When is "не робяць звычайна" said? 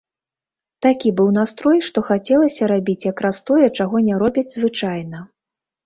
4.11-5.19